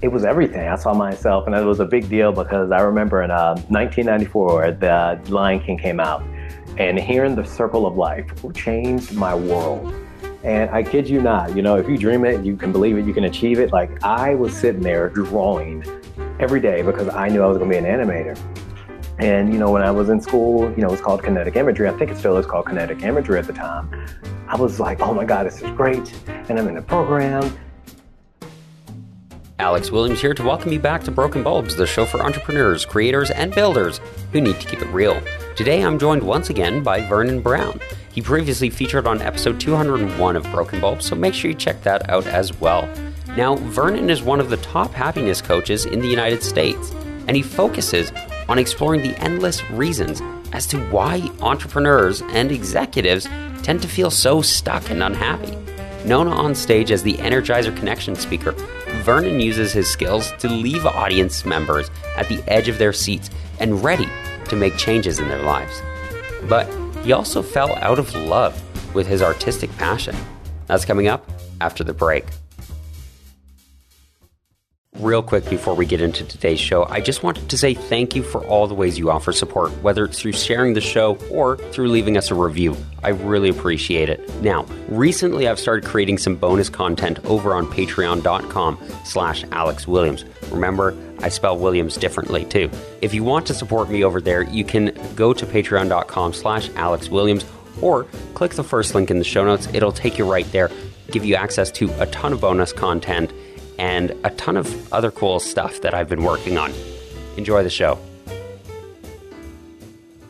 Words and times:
it 0.00 0.08
was 0.08 0.24
everything. 0.24 0.68
I 0.68 0.76
saw 0.76 0.94
myself, 0.94 1.46
and 1.46 1.56
it 1.56 1.64
was 1.64 1.80
a 1.80 1.84
big 1.84 2.08
deal 2.08 2.32
because 2.32 2.70
I 2.70 2.80
remember 2.80 3.22
in 3.22 3.30
uh, 3.30 3.54
1994, 3.68 4.72
the 4.72 5.20
Lion 5.28 5.60
King 5.60 5.78
came 5.78 5.98
out, 5.98 6.22
and 6.76 6.98
hearing 6.98 7.34
the 7.34 7.44
Circle 7.44 7.86
of 7.86 7.96
Life 7.96 8.30
changed 8.54 9.12
my 9.14 9.34
world. 9.34 9.92
And 10.44 10.70
I 10.70 10.84
kid 10.84 11.08
you 11.08 11.20
not, 11.20 11.56
you 11.56 11.62
know, 11.62 11.76
if 11.76 11.88
you 11.88 11.98
dream 11.98 12.24
it, 12.24 12.44
you 12.44 12.56
can 12.56 12.70
believe 12.70 12.96
it, 12.96 13.04
you 13.04 13.12
can 13.12 13.24
achieve 13.24 13.58
it. 13.58 13.72
Like 13.72 14.02
I 14.04 14.36
was 14.36 14.56
sitting 14.56 14.80
there 14.80 15.08
drawing 15.08 15.84
every 16.38 16.60
day 16.60 16.82
because 16.82 17.08
I 17.08 17.28
knew 17.28 17.42
I 17.42 17.46
was 17.46 17.58
going 17.58 17.70
to 17.70 17.80
be 17.80 17.84
an 17.84 17.98
animator. 17.98 18.38
And, 19.18 19.52
you 19.52 19.58
know, 19.58 19.72
when 19.72 19.82
I 19.82 19.90
was 19.90 20.10
in 20.10 20.20
school, 20.20 20.70
you 20.70 20.76
know, 20.76 20.88
it 20.88 20.92
was 20.92 21.00
called 21.00 21.24
kinetic 21.24 21.56
imagery. 21.56 21.88
I 21.88 21.92
think 21.98 22.12
it 22.12 22.18
still 22.18 22.36
is 22.36 22.46
called 22.46 22.66
kinetic 22.66 23.02
imagery 23.02 23.36
at 23.36 23.48
the 23.48 23.52
time. 23.52 24.06
I 24.46 24.54
was 24.54 24.78
like, 24.78 25.00
oh 25.00 25.12
my 25.12 25.24
God, 25.24 25.44
this 25.44 25.60
is 25.60 25.70
great. 25.72 26.14
And 26.48 26.56
I'm 26.56 26.68
in 26.68 26.76
the 26.76 26.82
program 26.82 27.52
Alex 29.60 29.90
Williams 29.90 30.20
here 30.20 30.34
to 30.34 30.44
welcome 30.44 30.70
you 30.70 30.78
back 30.78 31.02
to 31.02 31.10
Broken 31.10 31.42
Bulbs, 31.42 31.74
the 31.74 31.84
show 31.84 32.06
for 32.06 32.20
entrepreneurs, 32.20 32.86
creators, 32.86 33.32
and 33.32 33.52
builders 33.52 34.00
who 34.30 34.40
need 34.40 34.60
to 34.60 34.68
keep 34.68 34.80
it 34.80 34.86
real. 34.86 35.20
Today 35.56 35.82
I'm 35.82 35.98
joined 35.98 36.22
once 36.22 36.48
again 36.48 36.80
by 36.84 37.00
Vernon 37.00 37.42
Brown. 37.42 37.80
He 38.12 38.22
previously 38.22 38.70
featured 38.70 39.08
on 39.08 39.20
episode 39.20 39.58
201 39.58 40.36
of 40.36 40.48
Broken 40.52 40.80
Bulbs, 40.80 41.06
so 41.06 41.16
make 41.16 41.34
sure 41.34 41.50
you 41.50 41.56
check 41.56 41.82
that 41.82 42.08
out 42.08 42.24
as 42.28 42.58
well. 42.60 42.88
Now, 43.36 43.56
Vernon 43.56 44.10
is 44.10 44.22
one 44.22 44.38
of 44.38 44.48
the 44.48 44.58
top 44.58 44.92
happiness 44.92 45.42
coaches 45.42 45.86
in 45.86 45.98
the 45.98 46.06
United 46.06 46.44
States, 46.44 46.92
and 47.26 47.36
he 47.36 47.42
focuses 47.42 48.12
on 48.48 48.60
exploring 48.60 49.02
the 49.02 49.20
endless 49.20 49.68
reasons 49.70 50.22
as 50.52 50.68
to 50.68 50.78
why 50.90 51.28
entrepreneurs 51.40 52.22
and 52.28 52.52
executives 52.52 53.26
tend 53.64 53.82
to 53.82 53.88
feel 53.88 54.12
so 54.12 54.40
stuck 54.40 54.88
and 54.88 55.02
unhappy. 55.02 55.56
Known 56.06 56.28
on 56.28 56.54
stage 56.54 56.92
as 56.92 57.02
the 57.02 57.14
Energizer 57.14 57.76
Connection 57.76 58.14
speaker, 58.14 58.54
Vernon 59.02 59.40
uses 59.40 59.72
his 59.72 59.88
skills 59.88 60.32
to 60.38 60.48
leave 60.48 60.84
audience 60.86 61.44
members 61.44 61.90
at 62.16 62.28
the 62.28 62.42
edge 62.46 62.68
of 62.68 62.78
their 62.78 62.92
seats 62.92 63.30
and 63.60 63.82
ready 63.82 64.08
to 64.46 64.56
make 64.56 64.76
changes 64.76 65.18
in 65.18 65.28
their 65.28 65.42
lives. 65.42 65.80
But 66.48 66.66
he 67.04 67.12
also 67.12 67.42
fell 67.42 67.76
out 67.76 67.98
of 67.98 68.14
love 68.14 68.62
with 68.94 69.06
his 69.06 69.22
artistic 69.22 69.74
passion. 69.76 70.16
That's 70.66 70.84
coming 70.84 71.08
up 71.08 71.30
after 71.60 71.84
the 71.84 71.94
break. 71.94 72.24
Real 74.98 75.22
quick 75.22 75.48
before 75.48 75.74
we 75.74 75.86
get 75.86 76.00
into 76.00 76.24
today's 76.24 76.58
show, 76.58 76.84
I 76.86 77.00
just 77.00 77.22
wanted 77.22 77.48
to 77.50 77.56
say 77.56 77.72
thank 77.72 78.16
you 78.16 78.24
for 78.24 78.44
all 78.46 78.66
the 78.66 78.74
ways 78.74 78.98
you 78.98 79.12
offer 79.12 79.30
support, 79.30 79.70
whether 79.80 80.04
it's 80.04 80.20
through 80.20 80.32
sharing 80.32 80.74
the 80.74 80.80
show 80.80 81.14
or 81.30 81.56
through 81.70 81.86
leaving 81.90 82.16
us 82.16 82.32
a 82.32 82.34
review. 82.34 82.76
I 83.04 83.10
really 83.10 83.48
appreciate 83.48 84.08
it. 84.08 84.28
Now, 84.42 84.66
recently 84.88 85.46
I've 85.46 85.60
started 85.60 85.88
creating 85.88 86.18
some 86.18 86.34
bonus 86.34 86.68
content 86.68 87.24
over 87.26 87.54
on 87.54 87.66
patreon.com 87.66 88.76
slash 89.04 89.44
Alex 89.52 89.86
Williams. 89.86 90.24
Remember, 90.50 90.96
I 91.20 91.28
spell 91.28 91.56
Williams 91.56 91.96
differently 91.96 92.44
too. 92.46 92.68
If 93.00 93.14
you 93.14 93.22
want 93.22 93.46
to 93.46 93.54
support 93.54 93.88
me 93.90 94.02
over 94.02 94.20
there, 94.20 94.42
you 94.42 94.64
can 94.64 94.92
go 95.14 95.32
to 95.32 95.46
patreon.com 95.46 96.32
slash 96.32 96.70
Alex 96.74 97.08
Williams 97.08 97.44
or 97.80 98.02
click 98.34 98.54
the 98.54 98.64
first 98.64 98.96
link 98.96 99.12
in 99.12 99.18
the 99.18 99.24
show 99.24 99.44
notes. 99.44 99.68
It'll 99.72 99.92
take 99.92 100.18
you 100.18 100.28
right 100.28 100.50
there, 100.50 100.72
give 101.12 101.24
you 101.24 101.36
access 101.36 101.70
to 101.70 101.88
a 102.02 102.06
ton 102.06 102.32
of 102.32 102.40
bonus 102.40 102.72
content 102.72 103.32
and 103.78 104.10
a 104.24 104.30
ton 104.30 104.56
of 104.56 104.92
other 104.92 105.10
cool 105.10 105.40
stuff 105.40 105.80
that 105.80 105.94
I've 105.94 106.08
been 106.08 106.22
working 106.22 106.58
on. 106.58 106.72
Enjoy 107.36 107.62
the 107.62 107.70
show. 107.70 107.98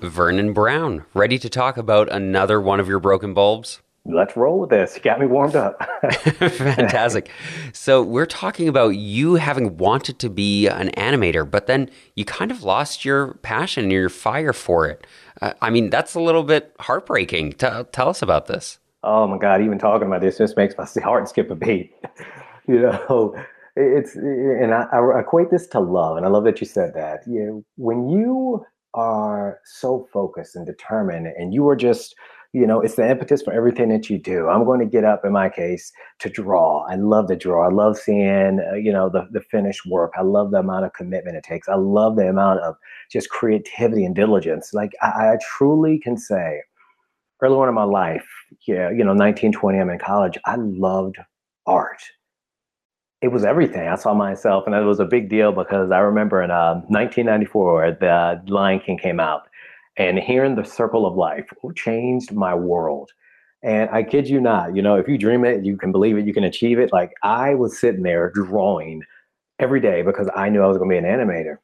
Vernon 0.01 0.53
Brown, 0.53 1.05
ready 1.15 1.39
to 1.39 1.49
talk 1.49 1.77
about 1.77 2.11
another 2.13 2.61
one 2.61 2.79
of 2.79 2.89
your 2.89 3.01
broken 3.01 3.35
bulbs? 3.35 3.81
Let's 4.05 4.37
roll 4.37 4.61
with 4.61 4.71
this. 4.71 4.97
You 4.97 5.03
got 5.03 5.21
me 5.21 5.27
warmed 5.27 5.57
up. 5.57 5.83
Fantastic. 6.39 7.31
So, 7.73 8.03
we're 8.03 8.27
talking 8.27 8.69
about 8.69 8.91
you 8.91 9.35
having 9.35 9.77
wanted 9.77 10.19
to 10.21 10.31
be 10.31 10.67
an 10.67 10.91
animator, 10.91 11.49
but 11.49 11.67
then 11.67 11.91
you 12.15 12.25
kind 12.25 12.51
of 12.51 12.63
lost 12.63 13.05
your 13.05 13.35
passion 13.43 13.85
and 13.85 13.93
your 13.93 14.09
fire 14.09 14.53
for 14.53 14.87
it. 14.89 15.07
Uh, 15.43 15.53
I 15.61 15.71
mean, 15.71 15.91
that's 15.91 16.15
a 16.15 16.21
little 16.21 16.43
bit 16.43 16.75
heartbreaking. 16.81 17.53
T- 17.53 17.67
tell 17.93 18.09
us 18.09 18.23
about 18.23 18.47
this. 18.47 18.79
Oh 19.03 19.27
my 19.27 19.39
God, 19.39 19.61
even 19.61 19.79
talking 19.79 20.07
about 20.07 20.21
this 20.21 20.39
just 20.39 20.57
makes 20.57 20.75
my 20.77 20.87
heart 21.03 21.29
skip 21.29 21.51
a 21.51 21.55
beat. 21.55 21.95
you 22.73 22.83
know, 22.83 23.35
it's 23.77 24.15
and 24.15 24.75
I, 24.75 24.87
I, 24.93 25.21
equate 25.21 25.51
this 25.51 25.67
to 25.69 25.81
love, 25.81 26.17
and 26.17 26.27
I 26.27 26.29
love 26.29 26.45
that 26.45 26.61
you 26.61 26.67
said 26.67 26.95
that. 26.95 27.21
You 27.27 27.47
know, 27.47 27.65
when 27.77 28.09
you 28.09 28.65
are 28.95 29.61
so 29.65 30.09
focused 30.13 30.57
and 30.57 30.67
determined, 30.67 31.29
and 31.29 31.55
you 31.55 31.69
are 31.69 31.77
just 31.77 32.15
you 32.55 32.67
know, 32.67 32.81
it's 32.81 32.97
the 32.97 33.09
impetus 33.09 33.43
for 33.43 33.53
everything 33.53 33.91
that 33.91 34.09
you 34.09 34.19
do. 34.19 34.49
I'm 34.49 34.65
going 34.65 34.81
to 34.81 34.87
get 34.87 35.05
up 35.05 35.25
in 35.25 35.33
my 35.33 35.51
case 35.51 35.93
to 36.21 36.31
draw. 36.31 36.87
I 36.89 36.95
love 36.95 37.29
to 37.29 37.37
draw. 37.37 37.67
I 37.67 37.71
love 37.71 37.99
seeing, 37.99 38.61
uh, 38.61 38.75
you 38.75 38.91
know, 38.91 39.11
the, 39.11 39.29
the 39.31 39.43
finished 39.43 39.85
work. 39.87 40.15
I 40.17 40.23
love 40.23 40.51
the 40.51 40.59
amount 40.59 40.87
of 40.87 40.95
commitment 40.95 41.37
it 41.37 41.45
takes. 41.45 41.69
I 41.69 41.75
love 41.75 42.17
the 42.17 42.27
amount 42.27 42.61
of 42.61 42.77
just 43.11 43.29
creativity 43.29 44.05
and 44.05 44.15
diligence. 44.15 44.73
Like 44.73 44.93
I, 45.03 45.33
I 45.33 45.39
truly 45.43 45.99
can 45.99 46.17
say 46.17 46.63
early 47.43 47.55
on 47.55 47.69
in 47.69 47.75
my 47.75 47.85
life, 47.85 48.27
yeah, 48.67 48.89
you 48.89 49.05
know, 49.05 49.15
1920 49.15 49.79
I'm 49.79 49.91
in 49.91 49.99
college. 49.99 50.39
I 50.47 50.57
loved 50.57 51.19
art 51.67 52.01
it 53.21 53.29
was 53.29 53.45
everything. 53.45 53.89
I 53.89 53.97
saw 53.97 54.15
myself, 54.15 54.65
and 54.67 54.75
it 54.75 54.85
was 54.85 55.01
a 55.01 55.05
big 55.05 55.29
deal 55.29 55.53
because 55.53 55.91
I 55.91 55.99
remember 55.99 56.43
in 56.43 56.51
uh, 56.51 56.75
1994, 56.87 57.99
the 58.01 58.43
Lion 58.47 58.81
King 58.81 58.99
came 58.99 59.19
out, 59.19 59.49
and 59.97 60.19
hearing 60.19 60.55
the 60.55 60.65
Circle 60.65 61.05
of 61.05 61.17
Life 61.17 61.51
changed 61.75 62.33
my 62.33 62.55
world. 62.55 63.11
And 63.63 63.91
I 63.91 64.05
kid 64.05 64.29
you 64.29 64.41
not, 64.41 64.77
you 64.77 64.83
know, 64.83 64.95
if 64.95 65.09
you 65.09 65.19
dream 65.19 65.45
it, 65.45 65.65
you 65.65 65.77
can 65.77 65.91
believe 65.91 66.17
it, 66.17 66.27
you 66.27 66.33
can 66.33 66.45
achieve 66.45 66.79
it. 66.79 66.93
Like 66.93 67.11
I 67.25 67.55
was 67.55 67.77
sitting 67.77 68.05
there 68.05 68.31
drawing 68.31 69.03
every 69.59 69.81
day 69.81 70.03
because 70.03 70.31
I 70.37 70.49
knew 70.49 70.63
I 70.63 70.69
was 70.69 70.79
going 70.79 70.89
to 70.89 70.95
be 70.95 70.99
an 70.99 71.05
animator. 71.05 71.57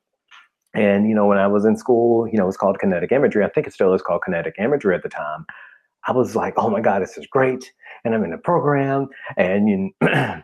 And 0.74 1.08
you 1.08 1.14
know, 1.14 1.26
when 1.26 1.38
I 1.38 1.46
was 1.46 1.64
in 1.64 1.76
school, 1.76 2.26
you 2.26 2.36
know, 2.36 2.42
it 2.42 2.46
was 2.48 2.56
called 2.56 2.80
kinetic 2.80 3.12
imagery. 3.12 3.44
I 3.44 3.48
think 3.48 3.68
it 3.68 3.72
still 3.72 3.94
is 3.94 4.02
called 4.02 4.22
kinetic 4.24 4.56
imagery 4.58 4.96
at 4.96 5.04
the 5.04 5.08
time. 5.08 5.46
I 6.08 6.12
was 6.12 6.34
like, 6.34 6.54
oh 6.56 6.68
my 6.68 6.80
god, 6.80 7.00
this 7.00 7.16
is 7.16 7.28
great, 7.28 7.72
and 8.04 8.12
I'm 8.12 8.24
in 8.24 8.30
the 8.30 8.38
program, 8.38 9.06
and 9.36 9.68
you. 9.68 9.92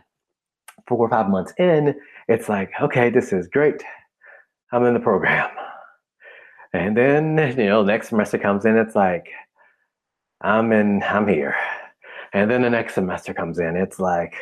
four 0.87 0.99
or 0.99 1.09
five 1.09 1.29
months 1.29 1.53
in, 1.57 1.95
it's 2.27 2.49
like, 2.49 2.71
okay, 2.81 3.09
this 3.09 3.33
is 3.33 3.47
great. 3.47 3.83
I'm 4.71 4.85
in 4.85 4.93
the 4.93 4.99
program. 4.99 5.49
And 6.73 6.95
then, 6.95 7.37
you 7.57 7.65
know, 7.65 7.83
next 7.83 8.09
semester 8.09 8.37
comes 8.37 8.65
in, 8.65 8.77
it's 8.77 8.95
like, 8.95 9.27
I'm 10.41 10.71
in, 10.71 11.03
I'm 11.03 11.27
here. 11.27 11.55
And 12.33 12.49
then 12.49 12.61
the 12.61 12.69
next 12.69 12.95
semester 12.95 13.33
comes 13.33 13.59
in, 13.59 13.75
it's 13.75 13.99
like, 13.99 14.35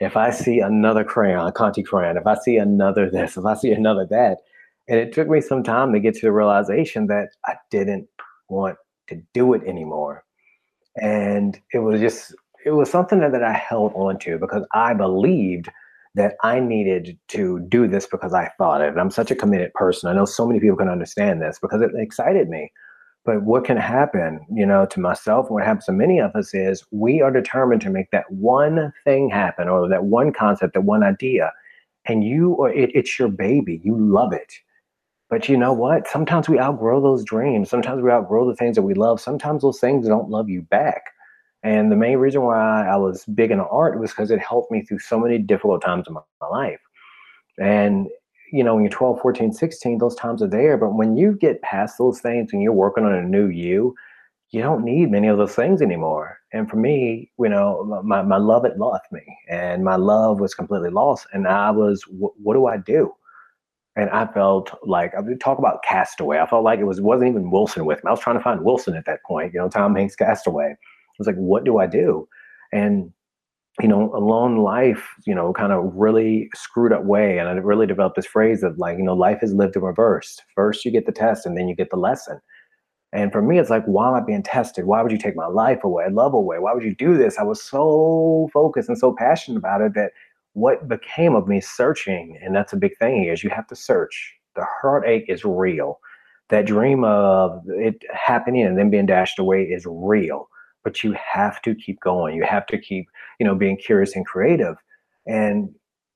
if 0.00 0.16
I 0.16 0.30
see 0.30 0.58
another 0.60 1.04
crayon, 1.04 1.50
Conte 1.52 1.82
crayon, 1.82 2.16
if 2.16 2.26
I 2.26 2.34
see 2.34 2.56
another 2.56 3.08
this, 3.08 3.36
if 3.36 3.44
I 3.46 3.54
see 3.54 3.72
another 3.72 4.04
that, 4.10 4.38
and 4.88 4.98
it 4.98 5.12
took 5.12 5.28
me 5.28 5.40
some 5.40 5.62
time 5.62 5.92
to 5.92 6.00
get 6.00 6.14
to 6.16 6.26
the 6.26 6.32
realization 6.32 7.06
that 7.06 7.28
I 7.46 7.54
didn't 7.70 8.08
want 8.48 8.76
to 9.06 9.22
do 9.32 9.54
it 9.54 9.62
anymore. 9.64 10.24
And 11.00 11.58
it 11.72 11.78
was 11.78 12.00
just 12.00 12.34
it 12.64 12.70
was 12.70 12.90
something 12.90 13.20
that, 13.20 13.42
I 13.42 13.52
held 13.52 13.92
on 13.94 14.18
to 14.20 14.38
because 14.38 14.66
I 14.72 14.94
believed 14.94 15.68
that 16.14 16.36
I 16.42 16.60
needed 16.60 17.18
to 17.28 17.60
do 17.68 17.88
this 17.88 18.06
because 18.06 18.34
I 18.34 18.50
thought 18.58 18.82
it. 18.82 18.96
I'm 18.98 19.10
such 19.10 19.30
a 19.30 19.36
committed 19.36 19.72
person. 19.74 20.08
I 20.08 20.12
know 20.12 20.26
so 20.26 20.46
many 20.46 20.60
people 20.60 20.76
can 20.76 20.88
understand 20.88 21.40
this 21.40 21.58
because 21.60 21.80
it 21.80 21.90
excited 21.94 22.48
me. 22.48 22.70
But 23.24 23.42
what 23.44 23.64
can 23.64 23.76
happen, 23.76 24.44
you 24.52 24.66
know, 24.66 24.84
to 24.86 25.00
myself 25.00 25.46
and 25.46 25.54
what 25.54 25.64
happens 25.64 25.86
to 25.86 25.92
many 25.92 26.18
of 26.18 26.34
us 26.34 26.52
is 26.54 26.84
we 26.90 27.22
are 27.22 27.30
determined 27.30 27.80
to 27.82 27.90
make 27.90 28.10
that 28.10 28.30
one 28.30 28.92
thing 29.04 29.30
happen 29.30 29.68
or 29.68 29.88
that 29.88 30.04
one 30.04 30.32
concept, 30.32 30.74
that 30.74 30.80
one 30.80 31.04
idea. 31.04 31.52
And 32.04 32.24
you 32.24 32.50
or 32.54 32.70
it, 32.70 32.90
it's 32.94 33.18
your 33.18 33.28
baby. 33.28 33.80
You 33.84 33.96
love 33.96 34.32
it. 34.32 34.52
But 35.30 35.48
you 35.48 35.56
know 35.56 35.72
what? 35.72 36.08
Sometimes 36.08 36.48
we 36.48 36.58
outgrow 36.58 37.00
those 37.00 37.24
dreams. 37.24 37.70
Sometimes 37.70 38.02
we 38.02 38.10
outgrow 38.10 38.46
the 38.46 38.56
things 38.56 38.74
that 38.74 38.82
we 38.82 38.92
love. 38.92 39.20
Sometimes 39.20 39.62
those 39.62 39.78
things 39.78 40.08
don't 40.08 40.28
love 40.28 40.50
you 40.50 40.62
back. 40.62 41.11
And 41.62 41.92
the 41.92 41.96
main 41.96 42.18
reason 42.18 42.42
why 42.42 42.86
I 42.86 42.96
was 42.96 43.24
big 43.26 43.50
into 43.50 43.66
art 43.66 44.00
was 44.00 44.10
because 44.10 44.30
it 44.30 44.40
helped 44.40 44.72
me 44.72 44.82
through 44.82 44.98
so 44.98 45.18
many 45.18 45.38
difficult 45.38 45.82
times 45.82 46.06
in 46.08 46.14
my, 46.14 46.20
my 46.40 46.48
life. 46.48 46.80
And, 47.60 48.08
you 48.52 48.64
know, 48.64 48.74
when 48.74 48.84
you're 48.84 48.90
12, 48.90 49.20
14, 49.20 49.52
16, 49.52 49.98
those 49.98 50.16
times 50.16 50.42
are 50.42 50.48
there. 50.48 50.76
But 50.76 50.94
when 50.94 51.16
you 51.16 51.32
get 51.32 51.62
past 51.62 51.98
those 51.98 52.20
things 52.20 52.52
and 52.52 52.62
you're 52.62 52.72
working 52.72 53.04
on 53.04 53.14
a 53.14 53.22
new 53.22 53.48
you, 53.48 53.94
you 54.50 54.60
don't 54.60 54.84
need 54.84 55.10
many 55.10 55.28
of 55.28 55.38
those 55.38 55.54
things 55.54 55.80
anymore. 55.80 56.38
And 56.52 56.68
for 56.68 56.76
me, 56.76 57.30
you 57.38 57.48
know, 57.48 58.02
my, 58.04 58.22
my 58.22 58.36
love 58.36 58.64
had 58.64 58.78
left 58.78 59.10
me 59.10 59.22
and 59.48 59.82
my 59.84 59.96
love 59.96 60.40
was 60.40 60.54
completely 60.54 60.90
lost. 60.90 61.26
And 61.32 61.46
I 61.46 61.70
was, 61.70 62.02
what 62.10 62.54
do 62.54 62.66
I 62.66 62.76
do? 62.76 63.14
And 63.96 64.10
I 64.10 64.26
felt 64.26 64.78
like 64.84 65.14
I 65.14 65.20
would 65.20 65.40
talk 65.40 65.58
about 65.58 65.82
Castaway. 65.84 66.38
I 66.38 66.46
felt 66.46 66.64
like 66.64 66.80
it 66.80 66.84
was 66.84 67.00
wasn't 67.00 67.30
even 67.30 67.50
Wilson 67.50 67.84
with 67.84 68.02
me. 68.02 68.08
I 68.08 68.10
was 68.10 68.20
trying 68.20 68.36
to 68.36 68.42
find 68.42 68.64
Wilson 68.64 68.94
at 68.94 69.04
that 69.04 69.22
point. 69.22 69.52
You 69.52 69.60
know, 69.60 69.68
Tom 69.68 69.94
Hanks 69.94 70.16
Castaway 70.16 70.74
was 71.18 71.26
like, 71.26 71.36
what 71.36 71.64
do 71.64 71.78
I 71.78 71.86
do? 71.86 72.28
And 72.72 73.12
you 73.80 73.88
know, 73.88 74.14
alone 74.14 74.58
life, 74.58 75.08
you 75.26 75.34
know, 75.34 75.52
kind 75.54 75.72
of 75.72 75.92
really 75.94 76.50
screwed 76.54 76.92
up 76.92 77.04
way. 77.04 77.38
And 77.38 77.48
I 77.48 77.52
really 77.52 77.86
developed 77.86 78.16
this 78.16 78.26
phrase 78.26 78.62
of 78.62 78.76
like, 78.78 78.98
you 78.98 79.04
know, 79.04 79.14
life 79.14 79.38
is 79.42 79.54
lived 79.54 79.76
in 79.76 79.82
reverse. 79.82 80.38
First 80.54 80.84
you 80.84 80.90
get 80.90 81.06
the 81.06 81.12
test 81.12 81.46
and 81.46 81.56
then 81.56 81.68
you 81.68 81.74
get 81.74 81.90
the 81.90 81.96
lesson. 81.96 82.38
And 83.14 83.30
for 83.30 83.42
me, 83.42 83.58
it's 83.58 83.70
like, 83.70 83.84
why 83.84 84.08
am 84.08 84.14
I 84.14 84.20
being 84.20 84.42
tested? 84.42 84.86
Why 84.86 85.02
would 85.02 85.12
you 85.12 85.18
take 85.18 85.36
my 85.36 85.46
life 85.46 85.84
away, 85.84 86.06
love 86.10 86.32
away? 86.34 86.58
Why 86.58 86.72
would 86.72 86.82
you 86.82 86.94
do 86.94 87.16
this? 87.16 87.38
I 87.38 87.42
was 87.42 87.62
so 87.62 88.48
focused 88.52 88.88
and 88.88 88.98
so 88.98 89.14
passionate 89.18 89.58
about 89.58 89.82
it 89.82 89.94
that 89.94 90.12
what 90.54 90.88
became 90.88 91.34
of 91.34 91.48
me 91.48 91.60
searching, 91.60 92.38
and 92.42 92.54
that's 92.54 92.72
a 92.72 92.76
big 92.76 92.96
thing 92.98 93.24
is 93.24 93.42
you 93.42 93.50
have 93.50 93.66
to 93.68 93.76
search. 93.76 94.34
The 94.54 94.66
heartache 94.80 95.26
is 95.28 95.44
real. 95.44 95.98
That 96.48 96.66
dream 96.66 97.04
of 97.04 97.62
it 97.68 98.02
happening 98.12 98.66
and 98.66 98.78
then 98.78 98.90
being 98.90 99.06
dashed 99.06 99.38
away 99.38 99.62
is 99.62 99.86
real. 99.86 100.48
But 100.84 101.04
you 101.04 101.14
have 101.14 101.62
to 101.62 101.74
keep 101.74 102.00
going. 102.00 102.36
You 102.36 102.44
have 102.44 102.66
to 102.66 102.78
keep, 102.78 103.06
you 103.38 103.46
know, 103.46 103.54
being 103.54 103.76
curious 103.76 104.16
and 104.16 104.26
creative. 104.26 104.76
And 105.26 105.70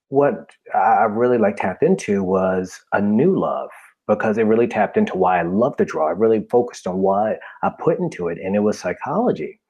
what 0.08 0.50
I 0.74 1.04
really 1.04 1.38
like 1.38 1.56
tapped 1.56 1.82
into 1.82 2.22
was 2.22 2.80
a 2.92 3.00
new 3.00 3.38
love 3.38 3.70
because 4.06 4.38
it 4.38 4.44
really 4.44 4.68
tapped 4.68 4.96
into 4.96 5.16
why 5.16 5.38
I 5.38 5.42
love 5.42 5.76
to 5.76 5.84
draw. 5.84 6.08
I 6.08 6.12
really 6.12 6.46
focused 6.50 6.86
on 6.86 6.98
what 6.98 7.38
I 7.62 7.70
put 7.80 7.98
into 7.98 8.28
it, 8.28 8.38
and 8.38 8.54
it 8.54 8.60
was 8.60 8.78
psychology. 8.78 9.60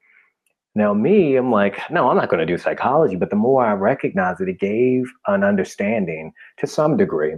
Now, 0.74 0.92
me, 0.92 1.36
I'm 1.36 1.50
like, 1.50 1.80
no, 1.90 2.10
I'm 2.10 2.16
not 2.16 2.28
going 2.28 2.46
to 2.46 2.46
do 2.46 2.58
psychology. 2.58 3.16
But 3.16 3.30
the 3.30 3.36
more 3.36 3.64
I 3.64 3.72
recognize 3.72 4.40
it, 4.40 4.48
it 4.48 4.60
gave 4.60 5.10
an 5.26 5.42
understanding 5.42 6.32
to 6.58 6.66
some 6.66 6.98
degree, 6.98 7.34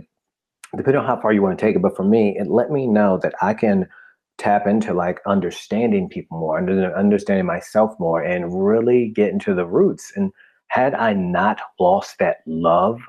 depending 0.76 1.00
on 1.00 1.06
how 1.06 1.20
far 1.20 1.32
you 1.32 1.40
want 1.40 1.56
to 1.56 1.64
take 1.64 1.76
it. 1.76 1.82
But 1.82 1.96
for 1.96 2.02
me, 2.02 2.36
it 2.36 2.48
let 2.48 2.70
me 2.72 2.88
know 2.88 3.20
that 3.22 3.34
I 3.40 3.54
can 3.54 3.88
tap 4.38 4.66
into 4.66 4.94
like 4.94 5.20
understanding 5.26 6.08
people 6.08 6.38
more, 6.38 6.58
understanding 6.96 7.46
myself 7.46 7.94
more, 7.98 8.22
and 8.22 8.66
really 8.66 9.08
get 9.08 9.32
into 9.32 9.54
the 9.54 9.66
roots. 9.66 10.12
And 10.16 10.32
had 10.68 10.94
I 10.94 11.12
not 11.12 11.60
lost 11.78 12.18
that 12.18 12.38
love, 12.46 13.00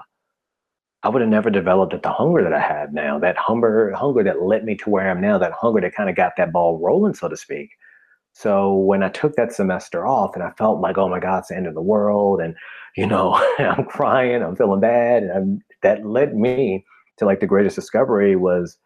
I 1.03 1.09
would 1.09 1.21
have 1.21 1.29
never 1.29 1.49
developed 1.49 2.01
the 2.01 2.11
hunger 2.11 2.43
that 2.43 2.53
I 2.53 2.59
have 2.59 2.91
now. 2.91 3.19
That 3.19 3.37
hunger, 3.37 3.93
hunger 3.93 4.23
that 4.23 4.41
led 4.41 4.65
me 4.65 4.75
to 4.77 4.89
where 4.89 5.07
I 5.07 5.11
am 5.11 5.21
now. 5.21 5.37
That 5.37 5.53
hunger 5.53 5.79
that 5.81 5.95
kind 5.95 6.09
of 6.09 6.15
got 6.15 6.33
that 6.37 6.51
ball 6.51 6.79
rolling, 6.79 7.13
so 7.13 7.29
to 7.29 7.37
speak. 7.37 7.69
So 8.33 8.73
when 8.75 9.03
I 9.03 9.09
took 9.09 9.35
that 9.35 9.53
semester 9.53 10.05
off 10.05 10.35
and 10.35 10.43
I 10.43 10.51
felt 10.51 10.81
like, 10.81 10.97
oh 10.97 11.09
my 11.09 11.19
God, 11.19 11.39
it's 11.39 11.49
the 11.49 11.57
end 11.57 11.67
of 11.67 11.73
the 11.73 11.81
world. 11.81 12.41
And, 12.41 12.55
you 12.97 13.05
know, 13.07 13.33
I'm 13.59 13.85
crying, 13.85 14.41
I'm 14.41 14.55
feeling 14.55 14.79
bad. 14.79 15.23
And 15.23 15.31
I'm, 15.31 15.61
that 15.83 16.05
led 16.05 16.35
me 16.35 16.85
to 17.17 17.25
like 17.25 17.39
the 17.39 17.47
greatest 17.47 17.75
discovery 17.75 18.35
was, 18.35 18.77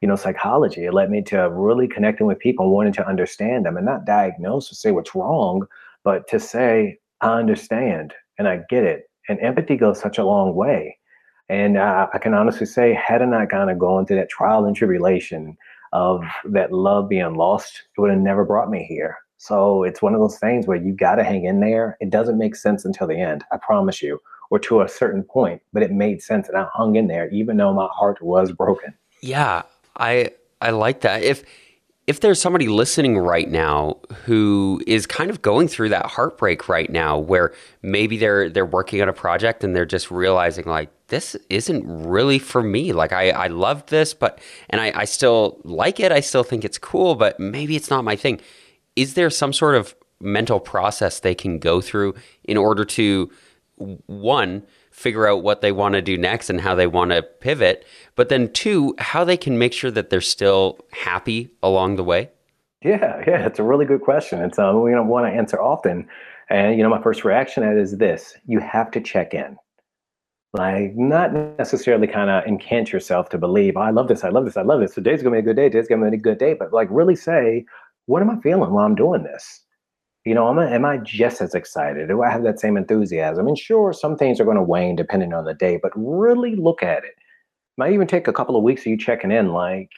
you 0.00 0.08
know, 0.08 0.16
psychology. 0.16 0.84
It 0.84 0.94
led 0.94 1.10
me 1.10 1.22
to 1.24 1.50
really 1.50 1.88
connecting 1.88 2.26
with 2.26 2.38
people 2.38 2.70
wanting 2.70 2.92
to 2.94 3.06
understand 3.06 3.66
them 3.66 3.76
and 3.76 3.86
not 3.86 4.04
diagnose 4.04 4.70
or 4.70 4.74
say 4.74 4.92
what's 4.92 5.14
wrong, 5.14 5.66
but 6.04 6.28
to 6.28 6.38
say, 6.38 6.98
I 7.20 7.38
understand 7.38 8.14
and 8.38 8.46
I 8.46 8.60
get 8.70 8.84
it. 8.84 9.10
And 9.28 9.40
empathy 9.40 9.76
goes 9.76 10.00
such 10.00 10.18
a 10.18 10.24
long 10.24 10.54
way. 10.54 10.96
And 11.48 11.78
I, 11.78 12.08
I 12.12 12.18
can 12.18 12.34
honestly 12.34 12.66
say, 12.66 12.94
had 12.94 13.22
I 13.22 13.24
not 13.24 13.50
kind 13.50 13.70
of 13.70 13.78
gone 13.78 14.06
through 14.06 14.16
that 14.16 14.30
trial 14.30 14.64
and 14.64 14.76
tribulation, 14.76 15.56
of 15.92 16.22
that 16.44 16.72
love 16.72 17.08
being 17.08 17.34
lost, 17.34 17.82
it 17.96 18.00
would 18.00 18.10
have 18.10 18.20
never 18.20 18.44
brought 18.44 18.70
me 18.70 18.84
here. 18.84 19.16
So 19.38 19.84
it's 19.84 20.02
one 20.02 20.14
of 20.14 20.20
those 20.20 20.38
things 20.38 20.66
where 20.66 20.76
you 20.76 20.92
got 20.92 21.16
to 21.16 21.24
hang 21.24 21.44
in 21.44 21.60
there. 21.60 21.96
It 22.00 22.10
doesn't 22.10 22.38
make 22.38 22.56
sense 22.56 22.84
until 22.84 23.06
the 23.06 23.20
end, 23.20 23.44
I 23.52 23.56
promise 23.56 24.02
you, 24.02 24.20
or 24.50 24.58
to 24.60 24.82
a 24.82 24.88
certain 24.88 25.22
point, 25.22 25.62
but 25.72 25.82
it 25.82 25.92
made 25.92 26.22
sense 26.22 26.48
and 26.48 26.58
I 26.58 26.66
hung 26.72 26.96
in 26.96 27.06
there 27.06 27.28
even 27.30 27.56
though 27.56 27.72
my 27.72 27.88
heart 27.92 28.20
was 28.20 28.52
broken. 28.52 28.94
Yeah, 29.22 29.62
I 29.98 30.30
I 30.60 30.70
like 30.70 31.00
that. 31.02 31.22
If 31.22 31.44
if 32.06 32.20
there's 32.20 32.40
somebody 32.40 32.68
listening 32.68 33.18
right 33.18 33.50
now 33.50 33.98
who 34.24 34.82
is 34.86 35.06
kind 35.06 35.28
of 35.28 35.42
going 35.42 35.68
through 35.68 35.90
that 35.90 36.06
heartbreak 36.06 36.66
right 36.66 36.88
now 36.88 37.18
where 37.18 37.52
maybe 37.82 38.16
they're 38.16 38.48
they're 38.48 38.64
working 38.64 39.02
on 39.02 39.10
a 39.10 39.12
project 39.12 39.62
and 39.62 39.76
they're 39.76 39.84
just 39.84 40.10
realizing 40.10 40.64
like 40.64 40.88
this 41.08 41.36
isn't 41.50 41.84
really 41.86 42.38
for 42.38 42.62
me. 42.62 42.92
Like 42.92 43.12
i 43.12 43.30
i 43.30 43.46
love 43.48 43.84
this 43.86 44.14
but 44.14 44.40
and 44.70 44.80
i 44.80 44.92
i 44.94 45.04
still 45.04 45.60
like 45.64 46.00
it. 46.00 46.10
I 46.10 46.20
still 46.20 46.44
think 46.44 46.64
it's 46.64 46.78
cool 46.78 47.14
but 47.14 47.38
maybe 47.38 47.76
it's 47.76 47.90
not 47.90 48.04
my 48.04 48.16
thing. 48.16 48.40
Is 48.96 49.14
there 49.14 49.30
some 49.30 49.52
sort 49.52 49.74
of 49.74 49.94
mental 50.20 50.60
process 50.60 51.20
they 51.20 51.34
can 51.34 51.58
go 51.58 51.80
through 51.80 52.14
in 52.44 52.56
order 52.56 52.84
to 52.84 53.30
one 53.76 54.64
figure 54.98 55.28
out 55.28 55.42
what 55.42 55.60
they 55.60 55.72
want 55.72 55.94
to 55.94 56.02
do 56.02 56.18
next 56.18 56.50
and 56.50 56.60
how 56.60 56.74
they 56.74 56.86
want 56.86 57.12
to 57.12 57.22
pivot, 57.22 57.86
but 58.16 58.28
then 58.28 58.52
two, 58.52 58.94
how 58.98 59.24
they 59.24 59.36
can 59.36 59.56
make 59.56 59.72
sure 59.72 59.90
that 59.90 60.10
they're 60.10 60.20
still 60.20 60.78
happy 60.90 61.50
along 61.62 61.96
the 61.96 62.04
way? 62.04 62.30
Yeah, 62.82 63.22
yeah, 63.26 63.46
it's 63.46 63.58
a 63.58 63.62
really 63.62 63.86
good 63.86 64.02
question. 64.02 64.40
It's 64.42 64.58
um, 64.58 64.82
we 64.82 64.90
don't 64.90 65.08
want 65.08 65.26
to 65.26 65.36
answer 65.36 65.60
often. 65.60 66.08
And 66.50 66.76
you 66.76 66.82
know, 66.82 66.88
my 66.88 67.02
first 67.02 67.24
reaction 67.24 67.62
at 67.62 67.76
is 67.76 67.96
this: 67.98 68.36
you 68.46 68.60
have 68.60 68.90
to 68.92 69.00
check 69.00 69.34
in. 69.34 69.56
Like, 70.52 70.96
not 70.96 71.32
necessarily 71.58 72.06
kind 72.06 72.30
of 72.30 72.42
encant 72.44 72.90
yourself 72.90 73.28
to 73.30 73.38
believe, 73.38 73.76
oh, 73.76 73.80
I 73.80 73.90
love 73.90 74.08
this, 74.08 74.24
I 74.24 74.30
love 74.30 74.46
this, 74.46 74.56
I 74.56 74.62
love 74.62 74.80
this. 74.80 74.94
Today's 74.94 75.22
gonna 75.22 75.36
be 75.36 75.40
a 75.40 75.42
good 75.42 75.56
day, 75.56 75.68
today's 75.68 75.88
gonna 75.88 76.10
be 76.10 76.16
a 76.16 76.20
good 76.20 76.38
day. 76.38 76.54
But 76.54 76.72
like 76.72 76.88
really 76.90 77.16
say, 77.16 77.66
what 78.06 78.22
am 78.22 78.30
I 78.30 78.40
feeling 78.40 78.72
while 78.72 78.86
I'm 78.86 78.94
doing 78.94 79.22
this? 79.24 79.60
You 80.28 80.34
know, 80.34 80.48
am 80.50 80.58
I, 80.58 80.70
am 80.70 80.84
I 80.84 80.98
just 80.98 81.40
as 81.40 81.54
excited? 81.54 82.08
Do 82.08 82.22
I 82.22 82.30
have 82.30 82.42
that 82.42 82.60
same 82.60 82.76
enthusiasm? 82.76 83.48
And 83.48 83.58
sure, 83.58 83.94
some 83.94 84.14
things 84.14 84.38
are 84.38 84.44
going 84.44 84.58
to 84.58 84.62
wane 84.62 84.94
depending 84.94 85.32
on 85.32 85.46
the 85.46 85.54
day, 85.54 85.78
but 85.82 85.92
really 85.96 86.54
look 86.54 86.82
at 86.82 87.02
it. 87.02 87.14
Might 87.78 87.94
even 87.94 88.06
take 88.06 88.28
a 88.28 88.32
couple 88.32 88.54
of 88.54 88.62
weeks 88.62 88.82
of 88.82 88.88
you 88.88 88.98
checking 88.98 89.30
in, 89.30 89.52
like, 89.52 89.90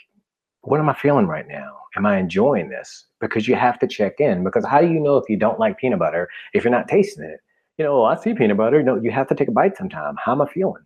what 0.60 0.78
am 0.78 0.88
I 0.88 0.94
feeling 0.94 1.26
right 1.26 1.48
now? 1.48 1.78
Am 1.96 2.06
I 2.06 2.18
enjoying 2.18 2.68
this? 2.68 3.06
Because 3.20 3.48
you 3.48 3.56
have 3.56 3.78
to 3.80 3.88
check 3.88 4.20
in. 4.20 4.44
Because 4.44 4.64
how 4.64 4.80
do 4.80 4.86
you 4.86 5.00
know 5.00 5.16
if 5.16 5.28
you 5.28 5.36
don't 5.36 5.58
like 5.58 5.78
peanut 5.78 5.98
butter 5.98 6.28
if 6.52 6.62
you're 6.62 6.70
not 6.70 6.86
tasting 6.86 7.24
it? 7.24 7.40
You 7.78 7.84
know, 7.84 8.02
oh, 8.02 8.04
I 8.04 8.14
see 8.14 8.32
peanut 8.32 8.56
butter. 8.56 8.82
No, 8.84 9.00
you 9.00 9.10
have 9.10 9.26
to 9.28 9.34
take 9.34 9.48
a 9.48 9.52
bite 9.52 9.76
sometime. 9.76 10.14
How 10.24 10.32
am 10.32 10.42
I 10.42 10.46
feeling? 10.46 10.84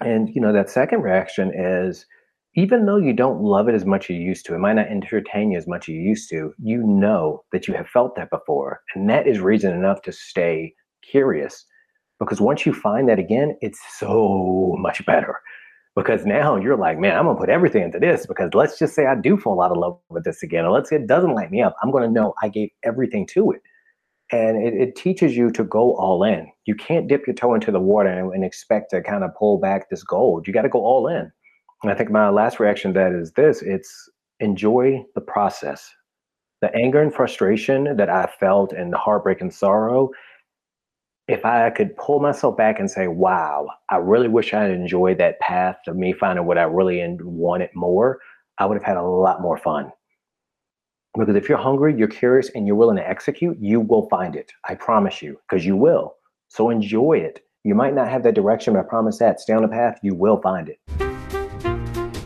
And 0.00 0.34
you 0.34 0.40
know, 0.40 0.52
that 0.52 0.68
second 0.68 1.02
reaction 1.02 1.52
is 1.54 2.06
even 2.54 2.84
though 2.84 2.98
you 2.98 3.14
don't 3.14 3.40
love 3.40 3.68
it 3.68 3.74
as 3.74 3.86
much 3.86 4.10
as 4.10 4.16
you 4.16 4.22
used 4.22 4.44
to, 4.46 4.54
it 4.54 4.58
might 4.58 4.74
not 4.74 4.88
entertain 4.88 5.52
you 5.52 5.58
as 5.58 5.66
much 5.66 5.88
as 5.88 5.94
you 5.94 6.00
used 6.00 6.28
to, 6.30 6.52
you 6.62 6.82
know 6.82 7.42
that 7.50 7.66
you 7.66 7.72
have 7.74 7.88
felt 7.88 8.14
that 8.16 8.30
before. 8.30 8.82
And 8.94 9.08
that 9.08 9.26
is 9.26 9.40
reason 9.40 9.72
enough 9.72 10.02
to 10.02 10.12
stay 10.12 10.74
curious. 11.02 11.64
Because 12.18 12.40
once 12.40 12.66
you 12.66 12.74
find 12.74 13.08
that 13.08 13.18
again, 13.18 13.56
it's 13.62 13.80
so 13.98 14.76
much 14.78 15.04
better. 15.06 15.40
Because 15.96 16.26
now 16.26 16.56
you're 16.56 16.76
like, 16.76 16.98
man, 16.98 17.16
I'm 17.16 17.24
gonna 17.24 17.38
put 17.38 17.48
everything 17.48 17.82
into 17.82 17.98
this 17.98 18.26
because 18.26 18.50
let's 18.54 18.78
just 18.78 18.94
say 18.94 19.06
I 19.06 19.14
do 19.14 19.36
fall 19.36 19.62
out 19.62 19.72
of 19.72 19.78
love 19.78 19.98
with 20.10 20.24
this 20.24 20.42
again, 20.42 20.70
let's 20.70 20.90
say 20.90 20.96
it 20.96 21.06
doesn't 21.06 21.34
light 21.34 21.50
me 21.50 21.62
up. 21.62 21.74
I'm 21.82 21.90
gonna 21.90 22.10
know 22.10 22.34
I 22.42 22.48
gave 22.48 22.70
everything 22.82 23.26
to 23.28 23.52
it. 23.52 23.62
And 24.30 24.62
it, 24.66 24.74
it 24.74 24.96
teaches 24.96 25.36
you 25.36 25.50
to 25.50 25.64
go 25.64 25.94
all 25.96 26.22
in. 26.22 26.50
You 26.64 26.74
can't 26.74 27.08
dip 27.08 27.26
your 27.26 27.34
toe 27.34 27.54
into 27.54 27.70
the 27.70 27.80
water 27.80 28.08
and, 28.08 28.32
and 28.32 28.44
expect 28.44 28.90
to 28.90 29.02
kind 29.02 29.24
of 29.24 29.34
pull 29.38 29.58
back 29.58 29.90
this 29.90 30.02
gold. 30.02 30.46
You 30.46 30.54
got 30.54 30.62
to 30.62 30.70
go 30.70 30.82
all 30.82 31.06
in 31.08 31.30
and 31.82 31.90
I 31.90 31.94
think 31.94 32.10
my 32.10 32.28
last 32.28 32.60
reaction 32.60 32.92
to 32.92 33.00
that 33.00 33.12
is 33.12 33.32
this 33.32 33.62
it's 33.62 34.08
enjoy 34.40 35.04
the 35.14 35.20
process. 35.20 35.90
The 36.60 36.74
anger 36.76 37.00
and 37.00 37.12
frustration 37.12 37.96
that 37.96 38.08
I 38.08 38.30
felt 38.38 38.72
and 38.72 38.92
the 38.92 38.98
heartbreak 38.98 39.40
and 39.40 39.52
sorrow, 39.52 40.10
if 41.26 41.44
I 41.44 41.70
could 41.70 41.96
pull 41.96 42.20
myself 42.20 42.56
back 42.56 42.78
and 42.78 42.90
say, 42.90 43.08
wow, 43.08 43.68
I 43.88 43.96
really 43.96 44.28
wish 44.28 44.54
I 44.54 44.62
had 44.62 44.70
enjoyed 44.70 45.18
that 45.18 45.40
path 45.40 45.78
of 45.88 45.96
me 45.96 46.12
finding 46.12 46.46
what 46.46 46.58
I 46.58 46.62
really 46.62 47.04
wanted 47.20 47.70
more, 47.74 48.20
I 48.58 48.66
would 48.66 48.76
have 48.76 48.84
had 48.84 48.96
a 48.96 49.02
lot 49.02 49.40
more 49.40 49.56
fun. 49.56 49.90
Because 51.18 51.34
if 51.34 51.48
you're 51.48 51.58
hungry, 51.58 51.94
you're 51.96 52.08
curious, 52.08 52.48
and 52.54 52.66
you're 52.66 52.76
willing 52.76 52.96
to 52.96 53.08
execute, 53.08 53.58
you 53.60 53.80
will 53.80 54.08
find 54.08 54.34
it. 54.34 54.50
I 54.64 54.74
promise 54.74 55.20
you, 55.20 55.38
because 55.48 55.66
you 55.66 55.76
will. 55.76 56.14
So 56.48 56.70
enjoy 56.70 57.14
it. 57.18 57.44
You 57.64 57.74
might 57.74 57.94
not 57.94 58.08
have 58.08 58.22
that 58.22 58.34
direction, 58.34 58.72
but 58.72 58.80
I 58.80 58.88
promise 58.88 59.18
that. 59.18 59.40
Stay 59.40 59.52
on 59.52 59.62
the 59.62 59.68
path, 59.68 59.98
you 60.02 60.14
will 60.14 60.40
find 60.40 60.68
it. 60.68 61.11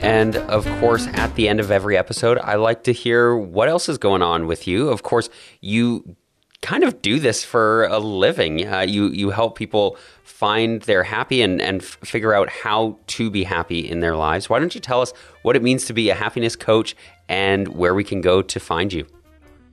And 0.07 0.37
of 0.37 0.65
course, 0.79 1.09
at 1.15 1.35
the 1.35 1.49
end 1.49 1.59
of 1.59 1.73
every 1.73 1.99
episode, 1.99 2.39
I 2.39 2.55
like 2.55 2.85
to 2.85 2.93
hear 2.93 3.35
what 3.37 3.69
else 3.69 3.89
is 3.89 3.99
going 3.99 4.23
on 4.23 4.47
with 4.47 4.69
you. 4.69 4.89
Of 4.89 5.03
course, 5.03 5.29
you 5.61 6.15
kind 6.63 6.85
of 6.85 7.03
do 7.03 7.19
this 7.19 7.45
for 7.45 7.87
a 7.87 7.99
living. 7.99 8.73
Uh, 8.73 8.83
you 8.83 9.09
you 9.09 9.31
help 9.31 9.59
people 9.59 9.97
find 10.23 10.81
their 10.83 11.03
happy 11.03 11.43
and 11.43 11.61
and 11.61 11.83
f- 11.83 11.99
figure 12.05 12.33
out 12.33 12.49
how 12.49 13.01
to 13.09 13.31
be 13.31 13.43
happy 13.43 13.81
in 13.81 13.99
their 13.99 14.15
lives. 14.15 14.49
Why 14.49 14.61
don't 14.61 14.77
you 14.77 14.81
tell 14.81 15.03
us 15.03 15.13
what 15.43 15.57
it 15.57 15.63
means 15.65 15.87
to 15.87 15.93
be 15.93 16.09
a 16.09 16.15
happiness 16.15 16.55
coach 16.55 16.95
and 17.29 17.67
where 17.67 17.93
we 17.93 18.05
can 18.05 18.21
go 18.21 18.43
to 18.43 18.61
find 18.61 18.93
you? 18.93 19.09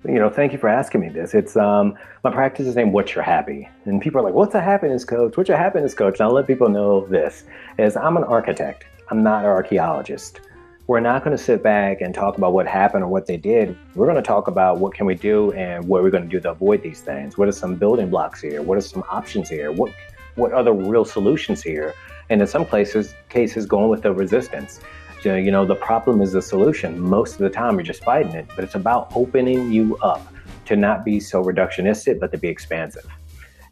You 0.03 0.15
know, 0.15 0.31
thank 0.31 0.51
you 0.51 0.57
for 0.57 0.67
asking 0.67 1.01
me 1.01 1.09
this. 1.09 1.35
It's 1.35 1.55
um, 1.55 1.95
my 2.23 2.31
practice 2.31 2.65
is 2.65 2.75
named 2.75 2.91
"What's 2.91 3.13
Your 3.13 3.23
Happy," 3.23 3.69
and 3.85 4.01
people 4.01 4.19
are 4.19 4.23
like, 4.23 4.33
"What's 4.33 4.55
a 4.55 4.61
happiness 4.61 5.05
coach? 5.05 5.37
What's 5.37 5.51
a 5.51 5.57
happiness 5.57 5.93
coach?" 5.93 6.19
And 6.19 6.27
I'll 6.27 6.33
let 6.33 6.47
people 6.47 6.69
know 6.69 7.05
this: 7.05 7.43
is 7.77 7.95
I'm 7.95 8.17
an 8.17 8.23
architect. 8.23 8.85
I'm 9.13 9.21
not 9.21 9.43
an 9.43 9.51
archaeologist. 9.51 10.41
We're 10.87 10.99
not 10.99 11.23
going 11.23 11.37
to 11.37 11.43
sit 11.43 11.61
back 11.61 12.01
and 12.01 12.15
talk 12.15 12.39
about 12.39 12.53
what 12.53 12.65
happened 12.65 13.03
or 13.03 13.07
what 13.09 13.27
they 13.27 13.37
did. 13.37 13.77
We're 13.93 14.07
going 14.07 14.15
to 14.15 14.23
talk 14.23 14.47
about 14.47 14.79
what 14.79 14.95
can 14.95 15.05
we 15.05 15.13
do 15.13 15.51
and 15.51 15.87
what 15.87 16.01
we're 16.01 16.09
going 16.09 16.23
to 16.23 16.29
do 16.29 16.39
to 16.39 16.49
avoid 16.49 16.81
these 16.81 17.01
things. 17.01 17.37
What 17.37 17.47
are 17.47 17.51
some 17.51 17.75
building 17.75 18.09
blocks 18.09 18.41
here? 18.41 18.63
What 18.63 18.75
are 18.75 18.81
some 18.81 19.03
options 19.11 19.49
here? 19.49 19.71
What 19.71 19.93
what 20.33 20.51
are 20.51 20.63
the 20.63 20.73
real 20.73 21.05
solutions 21.05 21.61
here? 21.61 21.93
And 22.31 22.41
in 22.41 22.47
some 22.47 22.65
places, 22.65 23.13
cases, 23.29 23.67
going 23.67 23.89
with 23.89 24.01
the 24.01 24.11
resistance. 24.11 24.79
You 25.23 25.51
know, 25.51 25.63
the 25.63 25.75
problem 25.75 26.19
is 26.19 26.31
the 26.31 26.41
solution. 26.41 26.99
Most 26.99 27.33
of 27.33 27.41
the 27.41 27.51
time, 27.51 27.75
you're 27.75 27.83
just 27.83 28.03
fighting 28.03 28.33
it. 28.33 28.47
But 28.55 28.63
it's 28.63 28.73
about 28.73 29.11
opening 29.13 29.71
you 29.71 29.95
up 29.97 30.27
to 30.65 30.75
not 30.75 31.05
be 31.05 31.19
so 31.19 31.43
reductionistic, 31.43 32.19
but 32.19 32.31
to 32.31 32.39
be 32.39 32.47
expansive. 32.47 33.05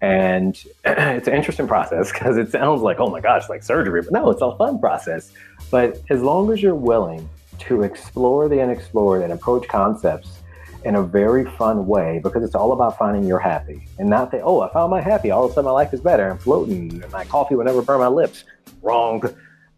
And 0.01 0.55
it's 0.85 1.27
an 1.27 1.33
interesting 1.33 1.67
process 1.67 2.11
because 2.11 2.37
it 2.37 2.51
sounds 2.51 2.81
like, 2.81 2.99
oh 2.99 3.09
my 3.09 3.21
gosh, 3.21 3.47
like 3.49 3.63
surgery. 3.63 4.01
But 4.01 4.11
no, 4.11 4.29
it's 4.31 4.41
a 4.41 4.55
fun 4.57 4.79
process. 4.79 5.31
But 5.69 6.01
as 6.09 6.21
long 6.21 6.51
as 6.51 6.61
you're 6.61 6.75
willing 6.75 7.29
to 7.59 7.83
explore 7.83 8.49
the 8.49 8.61
unexplored 8.61 9.21
and 9.21 9.31
approach 9.31 9.67
concepts 9.67 10.39
in 10.83 10.95
a 10.95 11.03
very 11.03 11.45
fun 11.57 11.85
way 11.85 12.19
because 12.23 12.43
it's 12.43 12.55
all 12.55 12.73
about 12.73 12.97
finding 12.97 13.23
your 13.23 13.37
happy 13.37 13.87
and 13.99 14.09
not 14.09 14.31
that, 14.31 14.41
oh, 14.43 14.61
I 14.61 14.73
found 14.73 14.89
my 14.89 14.99
happy. 14.99 15.29
All 15.29 15.45
of 15.45 15.51
a 15.51 15.53
sudden 15.53 15.65
my 15.65 15.71
life 15.71 15.93
is 15.93 16.01
better. 16.01 16.31
I'm 16.31 16.39
floating 16.39 17.03
and 17.03 17.11
my 17.11 17.23
coffee 17.25 17.55
will 17.55 17.65
never 17.65 17.83
burn 17.83 17.99
my 17.99 18.07
lips. 18.07 18.45
Wrong. 18.81 19.21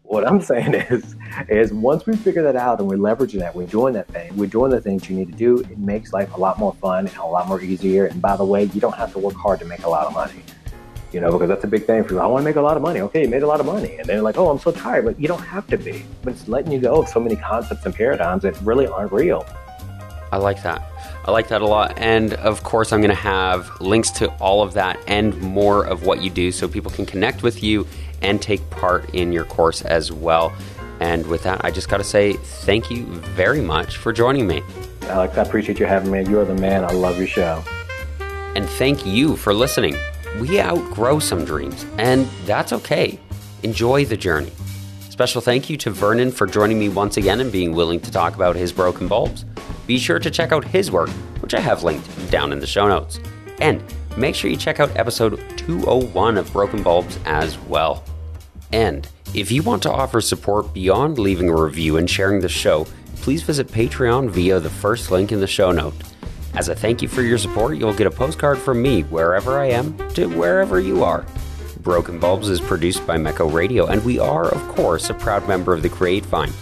What 0.04 0.26
I'm 0.28 0.40
saying 0.52 0.74
is, 0.74 1.16
is 1.48 1.72
once 1.72 2.06
we 2.06 2.16
figure 2.16 2.42
that 2.44 2.56
out 2.56 2.78
and 2.78 2.88
we're 2.88 2.96
leveraging 2.96 3.40
that, 3.40 3.54
we're 3.54 3.66
doing 3.66 3.94
that 3.94 4.06
thing, 4.08 4.36
we're 4.36 4.46
doing 4.46 4.70
the 4.70 4.80
things 4.80 5.08
you 5.10 5.16
need 5.16 5.32
to 5.32 5.36
do, 5.36 5.58
it 5.58 5.78
makes 5.78 6.12
life 6.12 6.32
a 6.34 6.38
lot 6.38 6.58
more 6.58 6.74
fun 6.74 7.08
and 7.08 7.16
a 7.16 7.24
lot 7.24 7.48
more 7.48 7.60
easier. 7.60 8.06
And 8.06 8.22
by 8.22 8.36
the 8.36 8.44
way, 8.44 8.64
you 8.64 8.80
don't 8.80 8.94
have 8.94 9.12
to 9.14 9.18
work 9.18 9.34
hard 9.34 9.58
to 9.60 9.64
make 9.64 9.84
a 9.84 9.88
lot 9.88 10.06
of 10.06 10.12
money 10.12 10.42
you 11.12 11.20
know, 11.20 11.30
because 11.30 11.48
that's 11.48 11.62
a 11.62 11.68
big 11.68 11.86
thing 11.86 12.02
for 12.02 12.14
you. 12.14 12.18
I 12.18 12.26
want 12.26 12.42
to 12.42 12.44
make 12.44 12.56
a 12.56 12.60
lot 12.60 12.76
of 12.76 12.82
money. 12.82 13.00
Okay, 13.00 13.22
you 13.22 13.28
made 13.28 13.44
a 13.44 13.46
lot 13.46 13.60
of 13.60 13.66
money. 13.66 13.98
And 13.98 14.08
then 14.08 14.24
like, 14.24 14.36
oh, 14.36 14.50
I'm 14.50 14.58
so 14.58 14.72
tired, 14.72 15.04
but 15.04 15.18
you 15.18 15.28
don't 15.28 15.42
have 15.42 15.64
to 15.68 15.78
be. 15.78 16.04
But 16.22 16.32
it's 16.32 16.48
letting 16.48 16.72
you 16.72 16.80
go 16.80 17.02
of 17.02 17.08
so 17.08 17.20
many 17.20 17.36
concepts 17.36 17.86
and 17.86 17.94
paradigms 17.94 18.42
that 18.42 18.60
really 18.62 18.88
aren't 18.88 19.12
real. 19.12 19.46
I 20.34 20.38
like 20.38 20.62
that. 20.64 20.82
I 21.24 21.30
like 21.30 21.48
that 21.48 21.62
a 21.62 21.66
lot. 21.66 21.96
And 21.96 22.34
of 22.34 22.64
course, 22.64 22.92
I'm 22.92 23.00
going 23.00 23.10
to 23.10 23.14
have 23.14 23.80
links 23.80 24.10
to 24.12 24.30
all 24.38 24.62
of 24.62 24.74
that 24.74 24.98
and 25.06 25.40
more 25.40 25.84
of 25.84 26.04
what 26.04 26.22
you 26.22 26.30
do 26.30 26.52
so 26.52 26.68
people 26.68 26.90
can 26.90 27.06
connect 27.06 27.42
with 27.42 27.62
you 27.62 27.86
and 28.20 28.42
take 28.42 28.68
part 28.70 29.14
in 29.14 29.32
your 29.32 29.44
course 29.44 29.82
as 29.82 30.10
well. 30.10 30.52
And 31.00 31.26
with 31.26 31.42
that, 31.44 31.64
I 31.64 31.70
just 31.70 31.88
got 31.88 31.98
to 31.98 32.04
say 32.04 32.34
thank 32.34 32.90
you 32.90 33.04
very 33.04 33.60
much 33.60 33.96
for 33.96 34.12
joining 34.12 34.46
me. 34.46 34.62
Alex, 35.02 35.38
I 35.38 35.42
appreciate 35.42 35.78
you 35.78 35.86
having 35.86 36.10
me. 36.10 36.24
You're 36.24 36.44
the 36.44 36.54
man. 36.54 36.84
I 36.84 36.92
love 36.92 37.18
your 37.18 37.26
show. 37.26 37.62
And 38.54 38.68
thank 38.68 39.06
you 39.06 39.36
for 39.36 39.54
listening 39.54 39.96
we 40.40 40.60
outgrow 40.60 41.18
some 41.18 41.44
dreams, 41.44 41.86
and 41.98 42.26
that's 42.44 42.72
okay. 42.72 43.18
Enjoy 43.62 44.04
the 44.04 44.16
journey. 44.16 44.52
Special 45.08 45.40
thank 45.40 45.70
you 45.70 45.76
to 45.78 45.90
Vernon 45.90 46.32
for 46.32 46.46
joining 46.46 46.78
me 46.78 46.88
once 46.88 47.16
again 47.16 47.40
and 47.40 47.52
being 47.52 47.72
willing 47.72 48.00
to 48.00 48.10
talk 48.10 48.34
about 48.34 48.56
his 48.56 48.72
broken 48.72 49.06
bulbs. 49.06 49.44
Be 49.86 49.98
sure 49.98 50.18
to 50.18 50.30
check 50.30 50.52
out 50.52 50.64
his 50.64 50.90
work, 50.90 51.10
which 51.40 51.54
I 51.54 51.60
have 51.60 51.82
linked 51.82 52.30
down 52.30 52.52
in 52.52 52.58
the 52.58 52.66
show 52.66 52.88
notes. 52.88 53.20
And 53.60 53.82
make 54.16 54.34
sure 54.34 54.50
you 54.50 54.56
check 54.56 54.80
out 54.80 54.96
episode 54.96 55.38
201 55.56 56.38
of 56.38 56.52
Broken 56.52 56.82
Bulbs 56.82 57.18
as 57.24 57.58
well. 57.60 58.04
And 58.72 59.06
if 59.34 59.50
you 59.50 59.62
want 59.62 59.82
to 59.82 59.92
offer 59.92 60.20
support 60.20 60.72
beyond 60.72 61.18
leaving 61.18 61.48
a 61.48 61.62
review 61.62 61.96
and 61.96 62.08
sharing 62.08 62.40
the 62.40 62.48
show, 62.48 62.86
please 63.16 63.42
visit 63.42 63.68
Patreon 63.68 64.30
via 64.30 64.60
the 64.60 64.70
first 64.70 65.10
link 65.10 65.32
in 65.32 65.40
the 65.40 65.46
show 65.46 65.72
note. 65.72 65.94
As 66.54 66.68
a 66.68 66.74
thank 66.74 67.02
you 67.02 67.08
for 67.08 67.22
your 67.22 67.38
support, 67.38 67.76
you'll 67.76 67.92
get 67.92 68.06
a 68.06 68.10
postcard 68.10 68.58
from 68.58 68.80
me 68.80 69.02
wherever 69.02 69.58
I 69.58 69.66
am 69.66 69.96
to 70.14 70.26
wherever 70.26 70.80
you 70.80 71.02
are. 71.02 71.26
Broken 71.80 72.18
Bulbs 72.18 72.48
is 72.48 72.60
produced 72.60 73.06
by 73.06 73.16
Mecco 73.18 73.52
Radio, 73.52 73.86
and 73.86 74.02
we 74.04 74.18
are, 74.18 74.48
of 74.48 74.68
course, 74.68 75.10
a 75.10 75.14
proud 75.14 75.46
member 75.48 75.74
of 75.74 75.82
the 75.82 75.88
Create 75.88 76.24
Vine. 76.26 76.52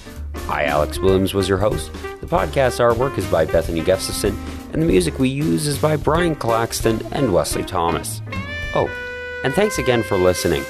I, 0.48 0.64
Alex 0.64 0.98
Williams, 0.98 1.34
was 1.34 1.48
your 1.48 1.58
host. 1.58 1.92
The 2.20 2.26
podcast 2.26 2.80
artwork 2.80 3.16
is 3.18 3.26
by 3.26 3.44
Bethany 3.44 3.80
Gustafson, 3.80 4.36
and 4.72 4.82
the 4.82 4.86
music 4.86 5.18
we 5.18 5.28
use 5.28 5.66
is 5.66 5.78
by 5.78 5.96
Brian 5.96 6.34
Claxton 6.34 7.00
and 7.12 7.32
Wesley 7.32 7.62
Thomas. 7.62 8.20
Oh, 8.74 8.90
and 9.44 9.54
thanks 9.54 9.78
again 9.78 10.02
for 10.02 10.16
listening. 10.16 10.64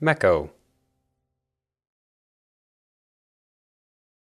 Mecco. 0.00 0.50